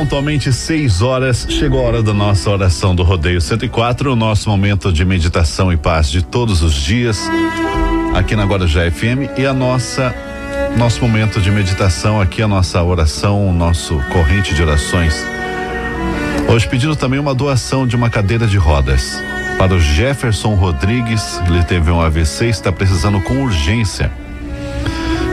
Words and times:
pontualmente 0.00 0.50
6 0.50 1.02
horas, 1.02 1.46
chegou 1.50 1.80
a 1.80 1.82
hora 1.82 2.02
da 2.02 2.14
nossa 2.14 2.48
oração 2.48 2.94
do 2.94 3.02
Rodeio 3.02 3.38
104, 3.38 4.10
o 4.10 4.16
nosso 4.16 4.48
momento 4.48 4.90
de 4.90 5.04
meditação 5.04 5.70
e 5.70 5.76
paz 5.76 6.10
de 6.10 6.22
todos 6.22 6.62
os 6.62 6.72
dias, 6.72 7.28
aqui 8.14 8.34
na 8.34 8.46
Guarujá 8.46 8.90
FM 8.90 9.36
e 9.36 9.44
a 9.44 9.52
nossa 9.52 10.14
nosso 10.78 11.02
momento 11.02 11.38
de 11.38 11.50
meditação 11.50 12.18
aqui, 12.18 12.40
a 12.40 12.48
nossa 12.48 12.82
oração, 12.82 13.46
o 13.46 13.52
nosso 13.52 14.00
corrente 14.10 14.54
de 14.54 14.62
orações. 14.62 15.22
Hoje 16.48 16.66
pedindo 16.66 16.96
também 16.96 17.20
uma 17.20 17.34
doação 17.34 17.86
de 17.86 17.94
uma 17.94 18.08
cadeira 18.08 18.46
de 18.46 18.56
rodas 18.56 19.22
para 19.58 19.74
o 19.74 19.78
Jefferson 19.78 20.54
Rodrigues, 20.54 21.38
ele 21.46 21.62
teve 21.62 21.90
um 21.90 22.00
AVC 22.00 22.46
está 22.46 22.72
precisando 22.72 23.20
com 23.20 23.42
urgência. 23.42 24.10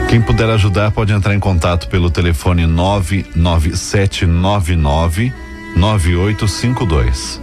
Quem 0.08 0.20
puder 0.22 0.48
ajudar 0.48 0.90
pode 0.90 1.12
entrar 1.12 1.34
em 1.34 1.38
contato 1.38 1.86
pelo 1.88 2.10
telefone 2.10 2.66
99799 2.66 5.30
9852. 5.76 7.38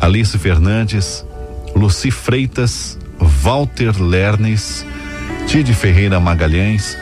Alice 0.00 0.38
Fernandes, 0.38 1.26
Luci 1.74 2.10
Freitas, 2.10 2.98
Walter 3.20 4.02
Lernes, 4.02 4.86
Tide 5.46 5.74
Ferreira 5.74 6.18
Magalhães, 6.18 6.96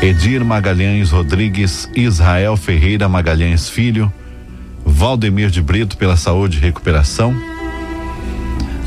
Edir 0.00 0.44
Magalhães 0.44 1.10
Rodrigues, 1.10 1.90
Israel 1.92 2.56
Ferreira 2.56 3.08
Magalhães 3.08 3.68
Filho, 3.68 4.12
Valdemir 5.02 5.50
de 5.50 5.60
Brito 5.60 5.96
pela 5.96 6.16
saúde 6.16 6.58
e 6.58 6.60
recuperação, 6.60 7.34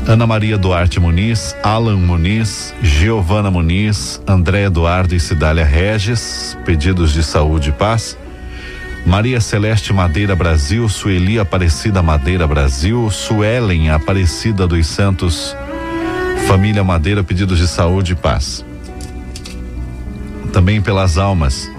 Ana 0.06 0.26
Maria 0.26 0.56
Duarte 0.56 0.98
Muniz, 0.98 1.54
Alan 1.62 1.98
Muniz, 1.98 2.74
Giovana 2.82 3.50
Muniz, 3.50 4.18
André 4.26 4.64
Eduardo 4.64 5.14
e 5.14 5.20
Cidália 5.20 5.62
Regis, 5.62 6.56
pedidos 6.64 7.12
de 7.12 7.22
saúde 7.22 7.68
e 7.68 7.72
paz. 7.72 8.16
Maria 9.04 9.42
Celeste 9.42 9.92
Madeira 9.92 10.34
Brasil, 10.34 10.88
Sueli 10.88 11.38
Aparecida 11.38 12.02
Madeira 12.02 12.46
Brasil, 12.46 13.10
Suelen 13.10 13.90
Aparecida 13.90 14.66
dos 14.66 14.86
Santos, 14.86 15.54
Família 16.48 16.82
Madeira, 16.82 17.22
pedidos 17.22 17.58
de 17.58 17.68
saúde 17.68 18.12
e 18.12 18.16
paz. 18.16 18.64
Também 20.50 20.80
pelas 20.80 21.18
almas 21.18 21.70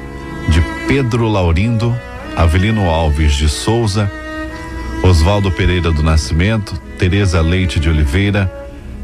de 0.48 0.62
Pedro 0.88 1.28
Laurindo, 1.28 1.98
Avelino 2.36 2.88
Alves 2.88 3.34
de 3.34 3.50
Souza, 3.50 4.12
Oswaldo 5.04 5.52
Pereira 5.52 5.92
do 5.92 6.04
Nascimento, 6.04 6.76
Tereza 6.98 7.42
Leite 7.42 7.80
de 7.80 7.90
Oliveira, 7.90 8.52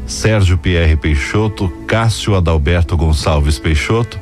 Sérgio 0.06 0.58
Pierre 0.58 0.96
Peixoto, 0.96 1.68
Cássio 1.86 2.34
Adalberto 2.34 2.96
Gonçalves 2.96 3.58
Peixoto, 3.58 4.18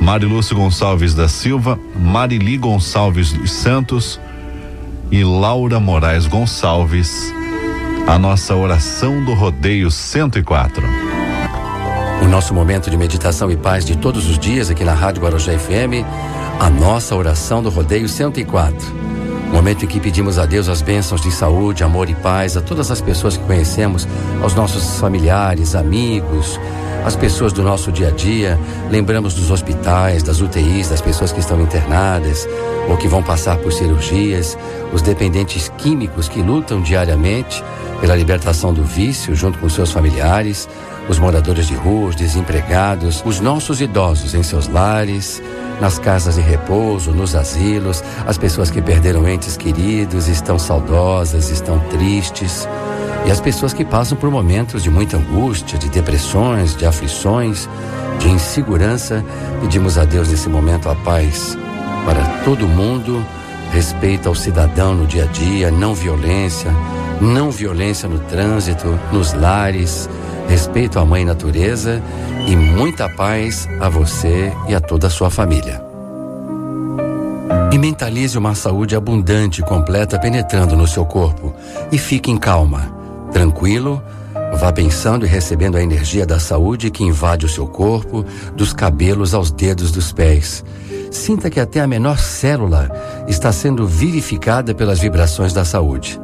Marilúcio 0.00 0.54
Gonçalves 0.54 1.14
da 1.14 1.28
Silva, 1.28 1.78
Marili 1.96 2.56
Gonçalves 2.56 3.32
dos 3.32 3.50
Santos 3.50 4.20
e 5.10 5.24
Laura 5.24 5.80
Moraes 5.80 6.26
Gonçalves. 6.26 7.32
A 8.06 8.18
nossa 8.18 8.54
oração 8.54 9.24
do 9.24 9.34
rodeio 9.34 9.90
104. 9.90 10.82
O 12.22 12.26
nosso 12.26 12.54
momento 12.54 12.90
de 12.90 12.96
meditação 12.96 13.50
e 13.50 13.56
paz 13.56 13.84
de 13.84 13.96
todos 13.96 14.28
os 14.28 14.38
dias 14.38 14.70
aqui 14.70 14.84
na 14.84 14.94
Rádio 14.94 15.22
Guarujá 15.22 15.56
FM, 15.58 16.04
a 16.58 16.70
nossa 16.70 17.14
oração 17.14 17.62
do 17.62 17.70
rodeio 17.70 18.08
104. 18.08 19.17
Momento 19.58 19.84
em 19.84 19.88
que 19.88 19.98
pedimos 19.98 20.38
a 20.38 20.46
Deus 20.46 20.68
as 20.68 20.82
bênçãos 20.82 21.20
de 21.20 21.32
saúde, 21.32 21.82
amor 21.82 22.08
e 22.08 22.14
paz 22.14 22.56
a 22.56 22.60
todas 22.60 22.92
as 22.92 23.00
pessoas 23.00 23.36
que 23.36 23.42
conhecemos, 23.42 24.06
aos 24.40 24.54
nossos 24.54 25.00
familiares, 25.00 25.74
amigos, 25.74 26.60
as 27.04 27.16
pessoas 27.16 27.52
do 27.52 27.60
nosso 27.60 27.90
dia 27.90 28.06
a 28.06 28.10
dia. 28.12 28.56
Lembramos 28.88 29.34
dos 29.34 29.50
hospitais, 29.50 30.22
das 30.22 30.40
UTIs, 30.40 30.90
das 30.90 31.00
pessoas 31.00 31.32
que 31.32 31.40
estão 31.40 31.60
internadas 31.60 32.48
ou 32.88 32.96
que 32.96 33.08
vão 33.08 33.20
passar 33.20 33.58
por 33.58 33.72
cirurgias, 33.72 34.56
os 34.92 35.02
dependentes 35.02 35.72
químicos 35.76 36.28
que 36.28 36.40
lutam 36.40 36.80
diariamente 36.80 37.60
pela 38.00 38.14
libertação 38.16 38.72
do 38.72 38.84
vício 38.84 39.34
junto 39.34 39.58
com 39.58 39.68
seus 39.68 39.92
familiares, 39.92 40.68
os 41.08 41.18
moradores 41.18 41.66
de 41.66 41.74
rua, 41.74 42.10
os 42.10 42.16
desempregados, 42.16 43.22
os 43.24 43.40
nossos 43.40 43.80
idosos 43.80 44.34
em 44.34 44.42
seus 44.42 44.68
lares 44.68 45.42
nas 45.80 45.98
casas 45.98 46.34
de 46.34 46.40
repouso, 46.40 47.12
nos 47.12 47.34
asilos, 47.34 48.02
as 48.26 48.36
pessoas 48.36 48.70
que 48.70 48.82
perderam 48.82 49.28
entes 49.28 49.56
queridos 49.56 50.28
estão 50.28 50.58
saudosas, 50.58 51.50
estão 51.50 51.78
tristes. 51.90 52.68
E 53.26 53.30
as 53.30 53.40
pessoas 53.40 53.72
que 53.72 53.84
passam 53.84 54.16
por 54.16 54.30
momentos 54.30 54.82
de 54.82 54.90
muita 54.90 55.16
angústia, 55.16 55.78
de 55.78 55.88
depressões, 55.88 56.74
de 56.74 56.86
aflições, 56.86 57.68
de 58.18 58.28
insegurança, 58.28 59.24
pedimos 59.60 59.98
a 59.98 60.04
Deus 60.04 60.28
nesse 60.28 60.48
momento 60.48 60.88
a 60.88 60.94
paz 60.94 61.56
para 62.04 62.24
todo 62.44 62.66
mundo, 62.66 63.24
respeito 63.72 64.28
ao 64.28 64.34
cidadão 64.34 64.94
no 64.94 65.06
dia 65.06 65.24
a 65.24 65.26
dia, 65.26 65.70
não 65.70 65.94
violência, 65.94 66.72
não 67.20 67.50
violência 67.50 68.08
no 68.08 68.18
trânsito, 68.20 68.98
nos 69.12 69.32
lares, 69.32 70.08
respeito 70.48 70.98
à 70.98 71.04
mãe 71.04 71.24
natureza 71.24 72.02
e 72.46 72.56
muita 72.56 73.08
paz 73.08 73.68
a 73.80 73.88
você 73.88 74.52
e 74.68 74.74
a 74.74 74.80
toda 74.80 75.08
a 75.08 75.10
sua 75.10 75.30
família. 75.30 75.82
E 77.72 77.78
mentalize 77.78 78.38
uma 78.38 78.54
saúde 78.54 78.96
abundante 78.96 79.60
e 79.60 79.64
completa 79.64 80.18
penetrando 80.18 80.76
no 80.76 80.86
seu 80.86 81.04
corpo 81.04 81.54
e 81.92 81.98
fique 81.98 82.30
em 82.30 82.38
calma, 82.38 82.92
tranquilo, 83.30 84.02
vá 84.58 84.72
pensando 84.72 85.26
e 85.26 85.28
recebendo 85.28 85.76
a 85.76 85.82
energia 85.82 86.24
da 86.24 86.38
saúde 86.38 86.90
que 86.90 87.04
invade 87.04 87.44
o 87.44 87.48
seu 87.48 87.66
corpo, 87.66 88.24
dos 88.54 88.72
cabelos 88.72 89.34
aos 89.34 89.50
dedos 89.50 89.90
dos 89.90 90.12
pés. 90.12 90.64
Sinta 91.10 91.50
que 91.50 91.60
até 91.60 91.80
a 91.80 91.86
menor 91.86 92.18
célula 92.18 92.90
está 93.26 93.52
sendo 93.52 93.86
vivificada 93.86 94.74
pelas 94.74 94.98
vibrações 94.98 95.52
da 95.52 95.64
saúde. 95.64 96.18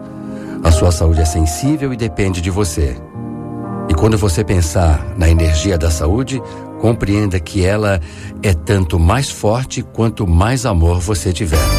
A 0.64 0.72
sua 0.72 0.90
saúde 0.90 1.20
é 1.20 1.26
sensível 1.26 1.93
e 1.93 1.96
depende 1.96 2.40
de 2.40 2.50
você. 2.50 2.96
E 3.90 3.94
quando 3.94 4.16
você 4.16 4.43
pensar 4.43 5.14
na 5.14 5.28
energia 5.28 5.76
da 5.76 5.90
saúde, 5.90 6.43
compreenda 6.81 7.38
que 7.38 7.62
ela 7.62 8.00
é 8.43 8.55
tanto 8.55 8.99
mais 8.99 9.31
forte 9.31 9.82
quanto 9.82 10.26
mais 10.26 10.64
amor 10.64 11.00
você 11.00 11.34
tiver. 11.34 11.74